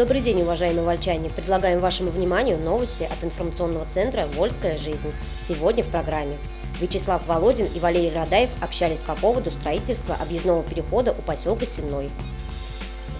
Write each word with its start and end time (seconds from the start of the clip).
Добрый 0.00 0.22
день, 0.22 0.40
уважаемые 0.40 0.82
вольчане! 0.82 1.28
Предлагаем 1.28 1.78
вашему 1.78 2.10
вниманию 2.10 2.56
новости 2.56 3.02
от 3.02 3.22
информационного 3.22 3.86
центра 3.92 4.26
«Вольская 4.34 4.78
жизнь». 4.78 5.12
Сегодня 5.46 5.84
в 5.84 5.88
программе. 5.88 6.38
Вячеслав 6.80 7.20
Володин 7.26 7.66
и 7.66 7.78
Валерий 7.78 8.10
Радаев 8.10 8.48
общались 8.62 9.00
по 9.00 9.14
поводу 9.14 9.50
строительства 9.50 10.14
объездного 10.14 10.62
перехода 10.62 11.12
у 11.12 11.20
поселка 11.20 11.66
Сенной. 11.66 12.08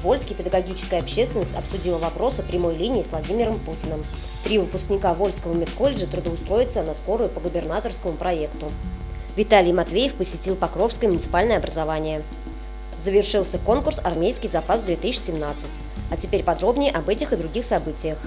Вольский 0.03 0.35
педагогическая 0.35 1.01
общественность 1.01 1.55
обсудила 1.55 1.99
вопросы 1.99 2.43
прямой 2.43 2.75
линии 2.77 3.03
с 3.03 3.09
Владимиром 3.09 3.59
Путиным. 3.59 4.03
Три 4.43 4.59
выпускника 4.59 5.13
Вольского 5.13 5.53
медколледжа 5.53 6.07
трудоустроятся 6.07 6.83
на 6.83 6.95
скорую 6.95 7.29
по 7.29 7.41
губернаторскому 7.41 8.15
проекту. 8.15 8.71
Виталий 9.37 9.75
Матвеев 9.75 10.15
посетил 10.15 10.57
Покровское 10.57 11.11
муниципальное 11.11 11.59
образование. 11.59 12.23
Завершился 12.99 13.59
конкурс 13.59 14.01
«Армейский 14.03 14.49
запас-2017». 14.49 15.57
А 16.11 16.17
теперь 16.17 16.43
подробнее 16.43 16.91
об 16.93 17.09
этих 17.09 17.33
и 17.33 17.37
других 17.37 17.65
событиях. 17.65 18.19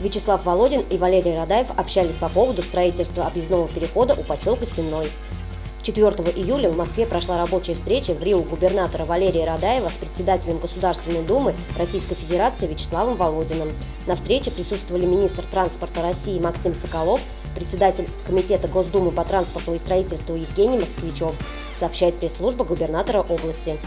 Вячеслав 0.00 0.44
Володин 0.44 0.82
и 0.90 0.98
Валерий 0.98 1.34
Радаев 1.34 1.68
общались 1.78 2.16
по 2.16 2.28
поводу 2.28 2.62
строительства 2.62 3.26
объездного 3.26 3.68
перехода 3.68 4.14
у 4.14 4.22
поселка 4.22 4.66
Сенной. 4.66 5.10
4 5.82 6.06
июля 6.36 6.70
в 6.70 6.76
Москве 6.76 7.06
прошла 7.06 7.38
рабочая 7.38 7.74
встреча 7.74 8.12
в 8.12 8.22
Рио 8.22 8.40
губернатора 8.42 9.04
Валерия 9.04 9.44
Радаева 9.44 9.90
с 9.90 9.94
председателем 9.94 10.58
Государственной 10.58 11.22
Думы 11.22 11.54
Российской 11.78 12.14
Федерации 12.14 12.66
Вячеславом 12.66 13.16
Володиным. 13.16 13.68
На 14.06 14.16
встрече 14.16 14.50
присутствовали 14.50 15.06
министр 15.06 15.44
транспорта 15.50 16.02
России 16.02 16.38
Максим 16.38 16.74
Соколов, 16.74 17.20
председатель 17.54 18.08
Комитета 18.26 18.68
Госдумы 18.68 19.10
по 19.10 19.24
транспорту 19.24 19.74
и 19.74 19.78
строительству 19.78 20.34
Евгений 20.34 20.78
Москвичев, 20.78 21.34
сообщает 21.78 22.14
пресс-служба 22.16 22.64
губернатора 22.64 23.20
области. 23.20 23.78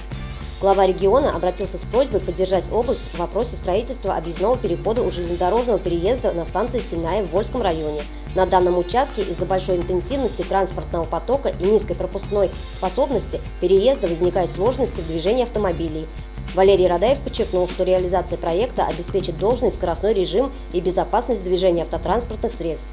Глава 0.59 0.87
региона 0.87 1.35
обратился 1.35 1.77
с 1.77 1.81
просьбой 1.81 2.19
поддержать 2.19 2.65
область 2.71 3.01
в 3.13 3.19
вопросе 3.19 3.55
строительства 3.55 4.15
объездного 4.15 4.57
перехода 4.57 5.03
у 5.03 5.11
железнодорожного 5.11 5.77
переезда 5.77 6.31
на 6.33 6.45
станции 6.45 6.81
Синая 6.89 7.23
в 7.23 7.29
Вольском 7.29 7.61
районе. 7.61 8.01
На 8.33 8.47
данном 8.47 8.77
участке 8.77 9.21
из-за 9.21 9.45
большой 9.45 9.77
интенсивности 9.77 10.41
транспортного 10.41 11.05
потока 11.05 11.49
и 11.59 11.63
низкой 11.63 11.93
пропускной 11.93 12.49
способности 12.73 13.39
переезда 13.61 14.07
возникают 14.07 14.49
сложности 14.49 15.01
в 15.01 15.07
движении 15.07 15.43
автомобилей. 15.43 16.07
Валерий 16.55 16.87
Радаев 16.87 17.19
подчеркнул, 17.19 17.69
что 17.69 17.83
реализация 17.83 18.37
проекта 18.37 18.87
обеспечит 18.87 19.37
должный 19.37 19.71
скоростной 19.71 20.13
режим 20.13 20.51
и 20.73 20.81
безопасность 20.81 21.43
движения 21.43 21.83
автотранспортных 21.83 22.51
средств. 22.51 22.87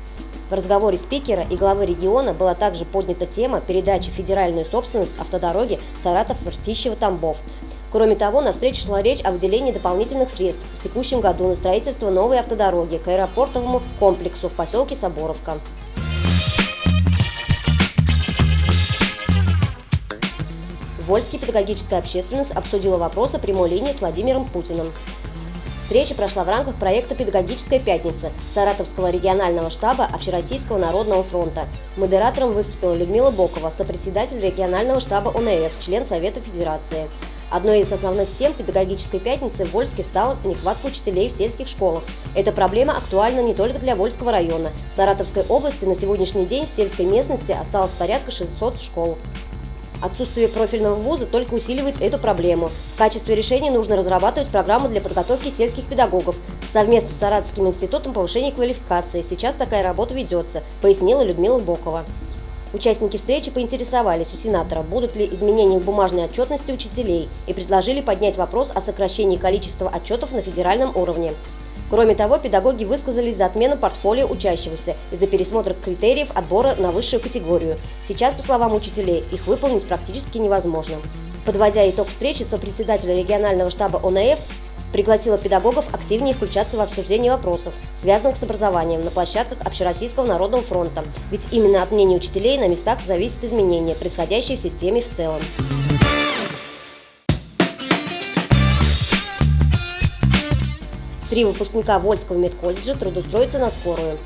В 0.50 0.52
разговоре 0.52 0.98
спикера 0.98 1.42
и 1.48 1.56
главы 1.56 1.86
региона 1.86 2.34
была 2.34 2.54
также 2.54 2.84
поднята 2.84 3.24
тема 3.24 3.62
передачи 3.62 4.10
федеральную 4.10 4.66
собственность 4.66 5.18
автодороги 5.18 5.80
Саратов-Ртищево-Тамбов. 6.02 7.36
Кроме 7.90 8.14
того, 8.14 8.42
на 8.42 8.52
встрече 8.52 8.82
шла 8.82 9.00
речь 9.00 9.24
о 9.24 9.30
выделении 9.30 9.72
дополнительных 9.72 10.28
средств 10.30 10.64
в 10.78 10.82
текущем 10.82 11.20
году 11.20 11.48
на 11.48 11.56
строительство 11.56 12.10
новой 12.10 12.38
автодороги 12.38 12.98
к 12.98 13.08
аэропортовому 13.08 13.80
комплексу 13.98 14.48
в 14.48 14.52
поселке 14.52 14.96
Соборовка. 15.00 15.54
Вольский 21.06 21.38
педагогическая 21.38 21.98
общественность 21.98 22.52
обсудила 22.52 22.96
вопросы 22.96 23.38
прямой 23.38 23.70
линии 23.70 23.92
с 23.92 24.00
Владимиром 24.00 24.46
Путиным. 24.46 24.92
Встреча 25.84 26.14
прошла 26.14 26.45
в 26.45 26.48
рамках 26.48 26.77
проекта 26.77 27.14
«Педагогическая 27.14 27.78
пятница» 27.78 28.33
Саратовского 28.55 29.11
регионального 29.11 29.68
штаба 29.68 30.08
Общероссийского 30.11 30.78
народного 30.78 31.22
фронта. 31.22 31.67
Модератором 31.98 32.55
выступила 32.55 32.95
Людмила 32.95 33.30
Бокова, 33.30 33.70
сопредседатель 33.70 34.40
регионального 34.40 34.98
штаба 35.00 35.28
ОНФ, 35.36 35.72
член 35.84 36.06
Совета 36.06 36.40
Федерации. 36.40 37.06
Одной 37.50 37.83
из 37.83 37.92
основных 37.92 38.34
тем 38.39 38.55
педагогической 38.55 39.20
пятницы 39.20 39.67
в 39.67 39.72
Вольске 39.72 40.05
стала 40.05 40.39
нехватка 40.45 40.86
учителей 40.86 41.28
в 41.28 41.33
сельских 41.33 41.68
школах. 41.68 42.02
Эта 42.34 42.51
проблема 42.51 42.96
актуальна 42.96 43.40
не 43.40 43.52
только 43.52 43.78
для 43.78 43.95
Вольского 43.95 44.33
района. 44.33 44.70
В 44.95 44.96
Саратовской 44.96 45.45
области 45.51 45.84
на 45.84 45.96
сегодняшний 45.96 46.46
день 46.46 46.66
в 46.66 46.74
сельской 46.74 47.05
местности 47.05 47.52
осталось 47.52 47.92
порядка 47.98 48.30
600 48.30 48.80
школ. 48.80 49.18
Отсутствие 50.04 50.48
профильного 50.48 50.96
вуза 50.96 51.24
только 51.24 51.54
усиливает 51.54 52.02
эту 52.02 52.18
проблему. 52.18 52.70
В 52.94 52.98
качестве 52.98 53.34
решения 53.34 53.70
нужно 53.70 53.96
разрабатывать 53.96 54.50
программу 54.50 54.90
для 54.90 55.00
подготовки 55.00 55.50
сельских 55.56 55.84
педагогов 55.84 56.36
совместно 56.70 57.08
с 57.08 57.18
Саратовским 57.18 57.68
институтом 57.68 58.12
повышения 58.12 58.52
квалификации. 58.52 59.24
Сейчас 59.26 59.56
такая 59.56 59.82
работа 59.82 60.12
ведется, 60.12 60.62
пояснила 60.82 61.22
Людмила 61.22 61.58
Бокова. 61.58 62.04
Участники 62.74 63.16
встречи 63.16 63.50
поинтересовались 63.50 64.34
у 64.34 64.36
сенатора, 64.36 64.82
будут 64.82 65.16
ли 65.16 65.24
изменения 65.24 65.78
в 65.78 65.84
бумажной 65.84 66.24
отчетности 66.24 66.70
учителей, 66.70 67.30
и 67.46 67.54
предложили 67.54 68.02
поднять 68.02 68.36
вопрос 68.36 68.72
о 68.74 68.82
сокращении 68.82 69.38
количества 69.38 69.88
отчетов 69.88 70.32
на 70.32 70.42
федеральном 70.42 70.94
уровне. 70.94 71.32
Кроме 71.94 72.16
того, 72.16 72.38
педагоги 72.38 72.82
высказались 72.82 73.36
за 73.36 73.46
отмену 73.46 73.77
портфолио 73.77 74.27
учащегося 74.27 74.96
и 75.12 75.16
за 75.16 75.28
пересмотр 75.28 75.74
критериев 75.74 76.27
отбора 76.34 76.74
на 76.77 76.90
высшую 76.90 77.20
категорию. 77.22 77.77
Сейчас, 78.08 78.34
по 78.34 78.42
словам 78.42 78.74
учителей, 78.74 79.22
их 79.30 79.46
выполнить 79.46 79.86
практически 79.86 80.38
невозможно. 80.38 80.96
Подводя 81.46 81.88
итог 81.88 82.08
встречи, 82.08 82.42
сопредседателя 82.42 83.16
регионального 83.16 83.70
штаба 83.70 84.00
ОНФ 84.02 84.40
пригласила 84.92 85.38
педагогов 85.38 85.84
активнее 85.92 86.34
включаться 86.34 86.77
в 86.77 86.80
обсуждение 86.80 87.30
вопросов, 87.30 87.72
связанных 87.96 88.38
с 88.38 88.42
образованием 88.42 89.04
на 89.04 89.12
площадках 89.12 89.58
Общероссийского 89.64 90.27
народного 90.27 90.64
фронта, 90.64 91.04
ведь 91.30 91.46
именно 91.52 91.80
от 91.80 91.92
мнения 91.92 92.16
учителей 92.16 92.58
на 92.58 92.66
местах 92.66 92.98
зависят 93.06 93.44
изменения, 93.44 93.94
происходящие 93.94 94.56
в 94.56 94.60
системе 94.60 95.00
в 95.00 95.16
целом. 95.16 95.40
Три 101.34 101.45
выпускника 101.45 101.98
Вольского 101.98 102.39
медколледжа 102.39 102.95
трудоустроятся 102.95 103.58
на 103.58 103.68
скорую. 103.68 104.18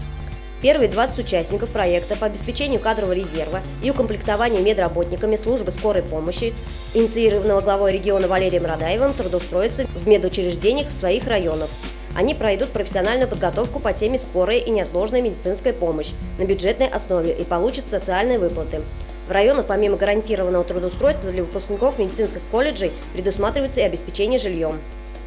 Первые 0.60 0.90
20 0.90 1.18
участников 1.20 1.70
проекта 1.70 2.16
по 2.16 2.26
обеспечению 2.26 2.80
кадрового 2.80 3.14
резерва 3.14 3.62
и 3.82 3.90
укомплектованию 3.90 4.62
медработниками 4.62 5.36
службы 5.36 5.72
скорой 5.72 6.02
помощи, 6.02 6.52
инициированного 6.92 7.62
главой 7.62 7.92
региона 7.92 8.28
Валерием 8.28 8.66
Радаевым, 8.66 9.14
трудоустроятся 9.14 9.86
в 9.86 10.06
медучреждениях 10.06 10.90
своих 10.90 11.26
районов. 11.26 11.70
Они 12.14 12.34
пройдут 12.34 12.72
профессиональную 12.72 13.26
подготовку 13.26 13.80
по 13.80 13.94
теме 13.94 14.18
«Скорая 14.18 14.58
и 14.58 14.68
неотложная 14.68 15.22
медицинская 15.22 15.72
помощь» 15.72 16.10
на 16.38 16.44
бюджетной 16.44 16.88
основе 16.88 17.32
и 17.32 17.42
получат 17.42 17.86
социальные 17.86 18.38
выплаты. 18.38 18.82
В 19.26 19.30
районах 19.30 19.64
помимо 19.64 19.96
гарантированного 19.96 20.64
трудоустройства 20.64 21.30
для 21.30 21.42
выпускников 21.42 21.98
медицинских 21.98 22.42
колледжей 22.50 22.92
предусматривается 23.14 23.80
и 23.80 23.84
обеспечение 23.84 24.38
жильем. 24.38 24.78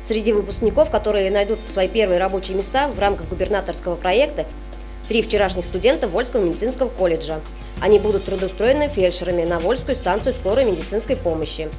Среди 0.07 0.33
выпускников, 0.33 0.89
которые 0.89 1.31
найдут 1.31 1.59
свои 1.69 1.87
первые 1.87 2.19
рабочие 2.19 2.57
места 2.57 2.87
в 2.87 2.99
рамках 2.99 3.29
губернаторского 3.29 3.95
проекта, 3.95 4.45
три 5.07 5.21
вчерашних 5.21 5.65
студента 5.65 6.07
Вольского 6.07 6.43
медицинского 6.43 6.89
колледжа. 6.89 7.39
Они 7.81 7.99
будут 7.99 8.25
трудоустроены 8.25 8.89
фельдшерами 8.89 9.43
на 9.43 9.59
Вольскую 9.59 9.95
станцию 9.95 10.33
скорой 10.33 10.65
медицинской 10.65 11.15
помощи. 11.15 11.69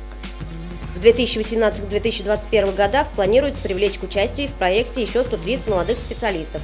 В 0.96 1.04
2018-2021 1.04 2.74
годах 2.74 3.08
планируется 3.14 3.60
привлечь 3.60 3.98
к 3.98 4.04
участию 4.04 4.48
в 4.48 4.52
проекте 4.52 5.02
еще 5.02 5.24
130 5.24 5.68
молодых 5.68 5.98
специалистов. 5.98 6.62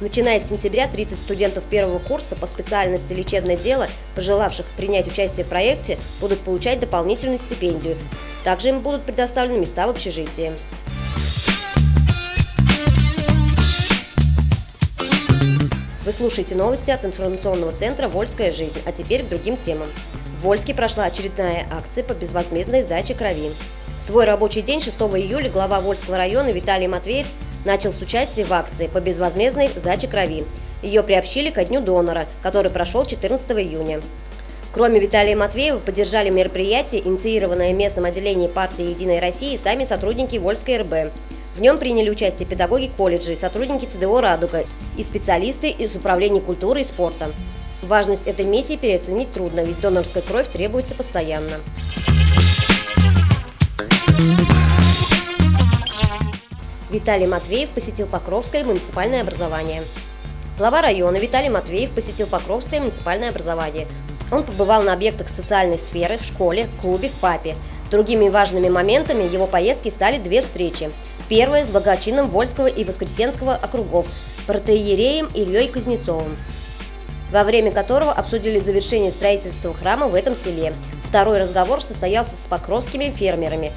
Начиная 0.00 0.40
с 0.40 0.48
сентября 0.48 0.88
30 0.88 1.18
студентов 1.18 1.64
первого 1.64 1.98
курса 1.98 2.36
по 2.36 2.46
специальности 2.46 3.14
лечебное 3.14 3.56
дело, 3.56 3.88
пожелавших 4.14 4.66
принять 4.76 5.06
участие 5.06 5.44
в 5.44 5.48
проекте, 5.48 5.98
будут 6.20 6.40
получать 6.40 6.80
дополнительную 6.80 7.38
стипендию. 7.38 7.96
Также 8.44 8.68
им 8.68 8.80
будут 8.80 9.02
предоставлены 9.02 9.58
места 9.58 9.86
в 9.86 9.90
общежитии. 9.90 10.52
Слушаете 16.16 16.54
новости 16.54 16.90
от 16.90 17.04
информационного 17.04 17.72
центра 17.72 18.08
«Вольская 18.08 18.50
жизнь», 18.50 18.78
а 18.86 18.92
теперь 18.92 19.22
к 19.22 19.28
другим 19.28 19.56
темам. 19.56 19.88
В 20.38 20.44
Вольске 20.44 20.74
прошла 20.74 21.04
очередная 21.04 21.66
акция 21.70 22.04
по 22.04 22.14
безвозмездной 22.14 22.82
сдаче 22.82 23.14
крови. 23.14 23.52
Свой 24.04 24.24
рабочий 24.24 24.62
день 24.62 24.80
6 24.80 24.96
июля 24.96 25.50
глава 25.50 25.80
Вольского 25.80 26.16
района 26.16 26.52
Виталий 26.52 26.86
Матвеев 26.86 27.26
начал 27.64 27.92
с 27.92 28.00
участия 28.00 28.44
в 28.44 28.52
акции 28.52 28.86
по 28.86 29.00
безвозмездной 29.00 29.70
сдаче 29.76 30.08
крови. 30.08 30.44
Ее 30.82 31.02
приобщили 31.02 31.50
ко 31.50 31.64
Дню 31.64 31.80
донора, 31.80 32.26
который 32.42 32.70
прошел 32.70 33.04
14 33.04 33.50
июня. 33.50 34.00
Кроме 34.72 35.00
Виталия 35.00 35.36
Матвеева, 35.36 35.78
поддержали 35.78 36.30
мероприятие, 36.30 37.06
инициированное 37.06 37.72
местным 37.72 38.04
отделением 38.04 38.50
партии 38.50 38.90
«Единой 38.90 39.20
России» 39.20 39.58
сами 39.62 39.84
сотрудники 39.84 40.36
Вольской 40.36 40.78
РБ. 40.78 41.12
В 41.56 41.60
нем 41.62 41.78
приняли 41.78 42.10
участие 42.10 42.46
педагоги 42.46 42.90
колледжей, 42.98 43.34
сотрудники 43.34 43.86
ЦДО 43.86 44.20
«Радуга» 44.20 44.66
и 44.98 45.02
специалисты 45.02 45.70
из 45.70 45.96
Управления 45.96 46.42
культуры 46.42 46.82
и 46.82 46.84
спорта. 46.84 47.30
Важность 47.84 48.26
этой 48.26 48.44
миссии 48.44 48.76
переоценить 48.76 49.32
трудно, 49.32 49.60
ведь 49.60 49.80
донорская 49.80 50.22
кровь 50.22 50.48
требуется 50.48 50.94
постоянно. 50.94 51.56
Виталий 56.90 57.26
Матвеев 57.26 57.70
посетил 57.70 58.06
Покровское 58.06 58.62
муниципальное 58.62 59.22
образование. 59.22 59.82
Глава 60.58 60.82
района 60.82 61.16
Виталий 61.16 61.48
Матвеев 61.48 61.90
посетил 61.92 62.26
Покровское 62.26 62.80
муниципальное 62.80 63.30
образование. 63.30 63.86
Он 64.30 64.42
побывал 64.42 64.82
на 64.82 64.92
объектах 64.92 65.30
социальной 65.30 65.78
сферы, 65.78 66.18
в 66.18 66.24
школе, 66.24 66.68
клубе, 66.82 67.08
в 67.08 67.12
ПАПе. 67.12 67.56
Другими 67.90 68.28
важными 68.28 68.68
моментами 68.68 69.22
его 69.22 69.46
поездки 69.46 69.88
стали 69.88 70.18
две 70.18 70.42
встречи. 70.42 70.90
Первая 71.28 71.66
с 71.66 71.68
благочинным 71.68 72.28
Вольского 72.28 72.68
и 72.68 72.84
Воскресенского 72.84 73.54
округов, 73.54 74.06
протеереем 74.46 75.28
Ильей 75.34 75.66
Кузнецовым, 75.66 76.36
во 77.32 77.42
время 77.42 77.72
которого 77.72 78.12
обсудили 78.12 78.60
завершение 78.60 79.10
строительства 79.10 79.74
храма 79.74 80.06
в 80.06 80.14
этом 80.14 80.36
селе. 80.36 80.72
Второй 81.08 81.40
разговор 81.40 81.82
состоялся 81.82 82.36
с 82.36 82.46
покровскими 82.48 83.10
фермерами. 83.10 83.72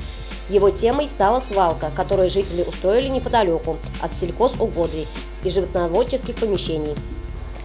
Его 0.49 0.69
темой 0.69 1.07
стала 1.07 1.39
свалка, 1.39 1.89
которую 1.95 2.29
жители 2.29 2.61
устроили 2.61 3.07
неподалеку 3.07 3.77
от 3.99 4.13
сельхозугодий 4.15 5.07
и 5.43 5.49
животноводческих 5.49 6.35
помещений. 6.35 6.93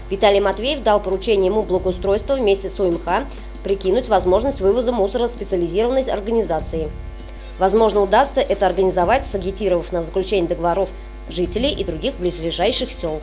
Виталий 0.08 0.40
Матвеев 0.40 0.82
дал 0.82 0.98
поручение 0.98 1.46
ему 1.46 1.62
благоустройства 1.62 2.34
вместе 2.34 2.70
с 2.70 2.80
УМХ 2.80 3.26
прикинуть 3.62 4.08
возможность 4.08 4.60
вывоза 4.60 4.92
мусора 4.92 5.28
специализированной 5.28 6.04
организации. 6.04 6.88
Возможно, 7.58 8.00
удастся 8.00 8.40
это 8.40 8.66
организовать, 8.66 9.24
сагитировав 9.26 9.92
на 9.92 10.02
заключение 10.02 10.48
договоров 10.48 10.88
жителей 11.28 11.70
и 11.70 11.84
других 11.84 12.14
близлежащих 12.16 12.90
сел. 13.00 13.20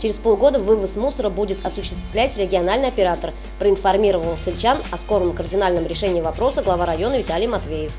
Через 0.00 0.16
полгода 0.16 0.58
вывоз 0.58 0.94
мусора 0.96 1.30
будет 1.30 1.64
осуществлять 1.64 2.36
региональный 2.36 2.88
оператор, 2.88 3.32
проинформировал 3.58 4.36
сельчан 4.44 4.78
о 4.90 4.98
скором 4.98 5.32
кардинальном 5.32 5.86
решении 5.86 6.20
вопроса 6.20 6.62
глава 6.62 6.84
района 6.84 7.18
Виталий 7.18 7.46
Матвеев. 7.46 7.92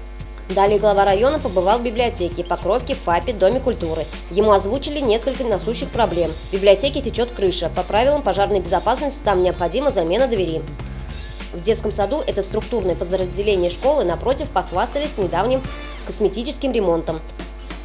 Далее 0.50 0.80
глава 0.80 1.04
района 1.04 1.40
побывал 1.40 1.80
в 1.80 1.84
библиотеке, 1.84 2.44
Покровке, 2.44 2.96
ПАПе, 2.96 3.34
Доме 3.34 3.60
культуры. 3.60 4.06
Ему 4.32 4.52
озвучили 4.52 5.00
несколько 5.00 5.44
насущих 5.44 5.90
проблем. 5.90 6.32
В 6.50 6.54
библиотеке 6.54 7.02
течет 7.02 7.32
крыша. 7.32 7.70
По 7.76 7.84
правилам 7.84 8.22
пожарной 8.22 8.62
безопасности 8.62 9.20
там 9.26 9.44
необходима 9.44 9.92
замена 9.92 10.28
двери. 10.28 10.62
В 11.54 11.64
детском 11.64 11.92
саду 11.92 12.24
это 12.26 12.44
структурное 12.44 12.96
подразделение 12.96 13.70
школы, 13.70 14.04
напротив, 14.04 14.50
похвастались 14.50 15.18
недавним 15.18 15.62
косметическим 16.06 16.72
ремонтом. 16.72 17.20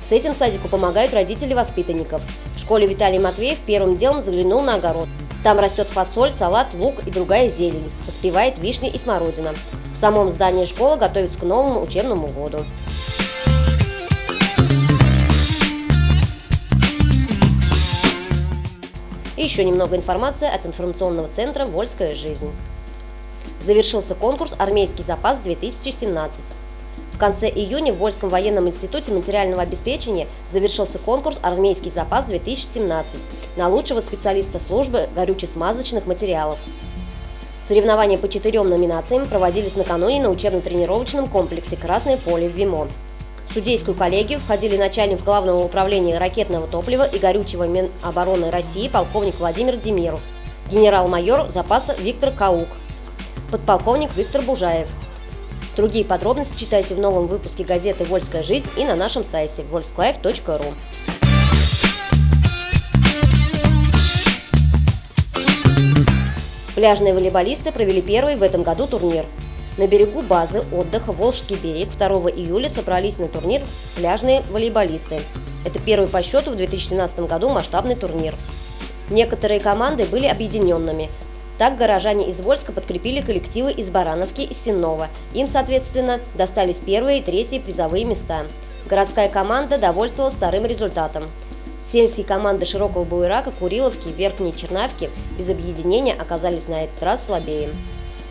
С 0.09 0.13
этим 0.13 0.35
садику 0.35 0.69
помогают 0.69 1.15
родители 1.15 1.55
воспитанников. 1.55 2.21
В 2.57 2.61
школе 2.61 2.87
Виталий 2.87 3.19
Матвеев 3.19 3.59
первым 3.67 3.97
делом 3.97 4.23
заглянул 4.25 4.63
на 4.63 4.75
огород. 4.75 5.09
Там 5.43 5.59
растет 5.59 5.89
фасоль, 5.89 6.33
салат, 6.33 6.75
лук 6.75 7.07
и 7.07 7.11
другая 7.11 7.49
зелень. 7.49 7.91
Поспевает 8.07 8.59
вишня 8.59 8.89
и 8.91 8.99
смородина 8.99 9.53
самом 10.03 10.33
здании 10.33 10.65
школы 10.65 10.97
готовится 10.97 11.39
к 11.39 11.45
новому 11.45 11.81
учебному 11.81 12.27
году. 12.27 12.65
И 19.37 19.45
еще 19.45 19.65
немного 19.65 19.95
информации 19.95 20.53
от 20.53 20.67
информационного 20.67 21.29
центра 21.29 21.67
«Вольская 21.67 22.17
жизнь». 22.17 22.51
Завершился 23.65 24.17
конкурс 24.17 24.53
«Армейский 24.59 25.05
запас-2017». 25.05 26.31
В 27.13 27.19
конце 27.19 27.49
июня 27.49 27.93
в 27.93 27.99
Вольском 27.99 28.29
военном 28.29 28.69
институте 28.69 29.13
материального 29.13 29.63
обеспечения 29.63 30.27
завершился 30.53 30.99
конкурс 30.99 31.39
«Армейский 31.43 31.91
запас-2017» 31.91 33.05
на 33.57 33.69
лучшего 33.69 34.01
специалиста 34.01 34.59
службы 34.59 35.09
горюче-смазочных 35.15 36.07
материалов. 36.07 36.59
Соревнования 37.69 38.19
по 38.19 38.29
четырем 38.29 38.69
номинациям 38.69 39.29
проводились 39.29 39.77
накануне 39.77 40.21
на 40.21 40.31
учебно-тренировочном 40.31 41.29
комплексе 41.29 41.77
«Красное 41.77 42.17
поле» 42.17 42.49
в 42.49 42.57
ВИМО. 42.57 42.89
В 43.49 43.55
судейскую 43.55 43.95
коллегию 43.95 44.41
входили 44.41 44.77
начальник 44.77 45.23
Главного 45.23 45.63
управления 45.63 46.19
ракетного 46.19 46.67
топлива 46.67 47.05
и 47.05 47.19
горючего 47.19 47.69
Минобороны 47.69 48.51
России 48.51 48.89
полковник 48.89 49.39
Владимир 49.39 49.77
Демиров, 49.77 50.21
генерал-майор 50.69 51.53
запаса 51.53 51.95
Виктор 51.99 52.33
Каук, 52.33 52.69
подполковник 53.53 54.09
Виктор 54.17 54.41
Бужаев. 54.41 54.89
Другие 55.77 56.05
подробности 56.07 56.59
читайте 56.59 56.95
в 56.95 56.99
новом 56.99 57.27
выпуске 57.27 57.65
газеты 57.65 58.05
«Вольская 58.05 58.43
жизнь» 58.43 58.67
и 58.79 58.85
на 58.85 58.97
нашем 58.97 59.25
сайте 59.25 59.63
volsklife.ru. 59.71 60.75
Пляжные 66.75 67.13
волейболисты 67.13 67.71
провели 67.73 68.01
первый 68.01 68.37
в 68.37 68.43
этом 68.43 68.63
году 68.63 68.87
турнир. 68.87 69.27
На 69.77 69.87
берегу 69.87 70.23
базы 70.23 70.65
отдыха 70.73 71.13
«Волжский 71.13 71.57
берег» 71.57 71.91
2 71.91 72.07
июля 72.31 72.71
собрались 72.71 73.19
на 73.19 73.29
турнир 73.29 73.61
пляжные 73.97 74.43
волейболисты. 74.51 75.21
Это 75.67 75.79
первый 75.79 76.09
по 76.09 76.23
счету 76.23 76.53
в 76.53 76.57
2017 76.57 77.21
году 77.21 77.51
масштабный 77.51 77.97
турнир. 77.97 78.35
Некоторые 79.11 79.61
команды 79.61 80.07
были 80.07 80.27
объединенными. 80.27 81.11
Так 81.63 81.77
горожане 81.77 82.29
из 82.29 82.41
Вольска 82.41 82.73
подкрепили 82.73 83.21
коллективы 83.21 83.71
из 83.71 83.89
Барановки 83.89 84.41
и 84.41 84.53
Сенного. 84.53 85.07
Им, 85.33 85.47
соответственно, 85.47 86.19
достались 86.35 86.79
первые 86.79 87.21
и 87.21 87.23
третьи 87.23 87.61
призовые 87.61 88.05
места. 88.05 88.43
Городская 88.91 89.29
команда 89.29 89.79
довольствовалась 89.79 90.35
вторым 90.35 90.67
результатом. 90.67 91.23
Сельские 91.89 92.27
команды 92.27 92.67
Широкого 92.67 93.05
Буерака, 93.05 93.53
Куриловки 93.53 94.09
и 94.09 94.13
Верхней 94.13 94.53
Чернавки 94.53 95.09
без 95.39 95.49
объединения 95.51 96.15
оказались 96.15 96.67
на 96.67 96.83
этот 96.83 97.01
раз 97.01 97.27
слабее. 97.27 97.69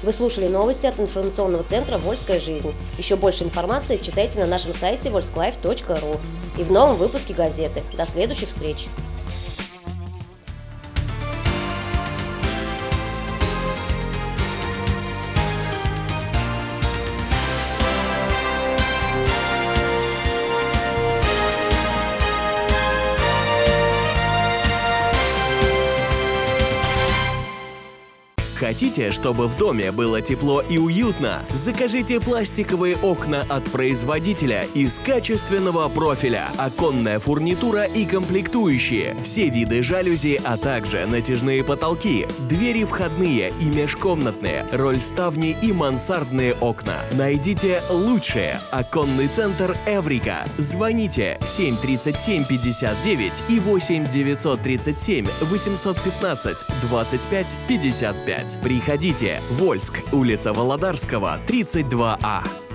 Вы 0.03 0.11
слушали 0.11 0.49
новости 0.49 0.85
от 0.85 0.99
информационного 0.99 1.63
центра 1.63 1.99
«Вольская 1.99 2.41
жизнь». 2.41 2.73
Еще 2.97 3.15
больше 3.15 3.45
информации 3.45 3.95
читайте 3.95 4.39
на 4.39 4.45
нашем 4.45 4.73
сайте 4.73 5.07
volsklife.ru 5.07 6.19
и 6.57 6.63
в 6.63 6.69
новом 6.69 6.97
выпуске 6.97 7.33
газеты. 7.33 7.81
До 7.95 8.05
следующих 8.05 8.49
встреч! 8.49 8.89
Хотите, 28.71 29.11
чтобы 29.11 29.49
в 29.49 29.57
доме 29.57 29.91
было 29.91 30.21
тепло 30.21 30.61
и 30.61 30.77
уютно? 30.77 31.45
Закажите 31.51 32.21
пластиковые 32.21 32.95
окна 32.95 33.41
от 33.49 33.65
производителя 33.65 34.65
из 34.73 34.97
качественного 34.97 35.89
профиля, 35.89 36.53
оконная 36.55 37.19
фурнитура 37.19 37.83
и 37.83 38.05
комплектующие, 38.05 39.17
все 39.23 39.49
виды 39.49 39.83
жалюзи, 39.83 40.39
а 40.45 40.55
также 40.55 41.05
натяжные 41.05 41.65
потолки, 41.65 42.25
двери 42.47 42.85
входные 42.85 43.51
и 43.59 43.65
межкомнатные, 43.65 44.65
роль 44.71 45.01
ставни 45.01 45.53
и 45.61 45.73
мансардные 45.73 46.53
окна. 46.53 47.03
Найдите 47.11 47.81
лучшее. 47.89 48.61
Оконный 48.71 49.27
центр 49.27 49.75
Эврика. 49.85 50.45
Звоните 50.57 51.37
737 51.45 52.45
59 52.45 53.43
и 53.49 53.59
8 53.59 54.07
937 54.07 55.27
815 55.41 56.65
25 56.83 57.57
55. 57.67 58.60
Приходите. 58.61 59.41
Вольск, 59.51 60.01
улица 60.11 60.53
Володарского, 60.53 61.39
32А. 61.47 62.70